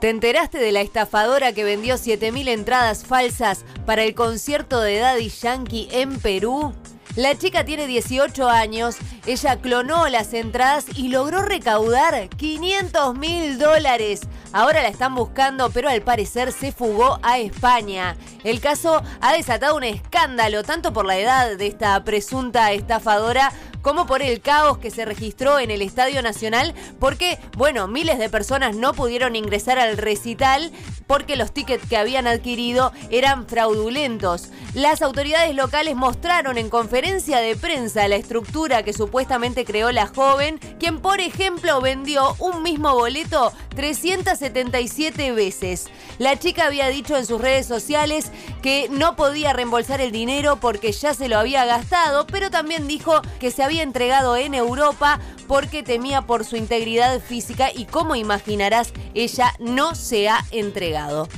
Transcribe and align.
¿Te 0.00 0.10
enteraste 0.10 0.58
de 0.58 0.70
la 0.70 0.80
estafadora 0.80 1.52
que 1.52 1.64
vendió 1.64 1.96
7.000 1.96 2.48
entradas 2.50 3.04
falsas 3.04 3.64
para 3.84 4.04
el 4.04 4.14
concierto 4.14 4.80
de 4.80 4.98
Daddy 4.98 5.28
Yankee 5.28 5.88
en 5.90 6.20
Perú? 6.20 6.72
La 7.16 7.36
chica 7.36 7.64
tiene 7.64 7.88
18 7.88 8.48
años, 8.48 8.96
ella 9.26 9.56
clonó 9.56 10.06
las 10.08 10.32
entradas 10.34 10.86
y 10.94 11.08
logró 11.08 11.42
recaudar 11.42 12.28
500 12.28 13.16
mil 13.16 13.58
dólares. 13.58 14.20
Ahora 14.52 14.82
la 14.82 14.88
están 14.88 15.16
buscando, 15.16 15.68
pero 15.70 15.88
al 15.88 16.00
parecer 16.02 16.52
se 16.52 16.70
fugó 16.70 17.18
a 17.24 17.38
España. 17.40 18.16
El 18.44 18.60
caso 18.60 19.02
ha 19.20 19.32
desatado 19.32 19.74
un 19.74 19.82
escándalo, 19.82 20.62
tanto 20.62 20.92
por 20.92 21.06
la 21.06 21.18
edad 21.18 21.56
de 21.56 21.66
esta 21.66 22.04
presunta 22.04 22.70
estafadora 22.70 23.52
como 23.82 24.06
por 24.06 24.22
el 24.22 24.40
caos 24.40 24.78
que 24.78 24.90
se 24.90 25.04
registró 25.04 25.58
en 25.58 25.70
el 25.70 25.82
Estadio 25.82 26.22
Nacional, 26.22 26.74
porque, 26.98 27.38
bueno, 27.56 27.88
miles 27.88 28.18
de 28.18 28.28
personas 28.28 28.76
no 28.76 28.92
pudieron 28.92 29.36
ingresar 29.36 29.78
al 29.78 29.96
recital 29.96 30.72
porque 31.06 31.36
los 31.36 31.52
tickets 31.52 31.88
que 31.88 31.96
habían 31.96 32.26
adquirido 32.26 32.92
eran 33.10 33.46
fraudulentos. 33.46 34.50
Las 34.74 35.02
autoridades 35.02 35.54
locales 35.56 35.96
mostraron 35.96 36.58
en 36.58 36.68
conferencia 36.68 37.38
de 37.38 37.56
prensa 37.56 38.06
la 38.08 38.16
estructura 38.16 38.82
que 38.82 38.92
supuestamente 38.92 39.64
creó 39.64 39.90
la 39.90 40.06
joven, 40.06 40.60
quien 40.78 41.00
por 41.00 41.20
ejemplo 41.20 41.80
vendió 41.80 42.36
un 42.38 42.62
mismo 42.62 42.94
boleto 42.94 43.52
377 43.78 45.30
veces. 45.30 45.86
La 46.18 46.36
chica 46.36 46.66
había 46.66 46.88
dicho 46.88 47.16
en 47.16 47.24
sus 47.24 47.40
redes 47.40 47.64
sociales 47.64 48.32
que 48.60 48.88
no 48.90 49.14
podía 49.14 49.52
reembolsar 49.52 50.00
el 50.00 50.10
dinero 50.10 50.56
porque 50.56 50.90
ya 50.90 51.14
se 51.14 51.28
lo 51.28 51.38
había 51.38 51.64
gastado, 51.64 52.26
pero 52.26 52.50
también 52.50 52.88
dijo 52.88 53.22
que 53.38 53.52
se 53.52 53.62
había 53.62 53.84
entregado 53.84 54.36
en 54.36 54.54
Europa 54.54 55.20
porque 55.46 55.84
temía 55.84 56.22
por 56.22 56.44
su 56.44 56.56
integridad 56.56 57.20
física 57.20 57.70
y 57.72 57.84
como 57.84 58.16
imaginarás, 58.16 58.92
ella 59.14 59.54
no 59.60 59.94
se 59.94 60.28
ha 60.28 60.44
entregado. 60.50 61.28